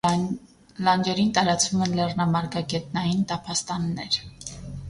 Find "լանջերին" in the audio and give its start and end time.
0.87-1.29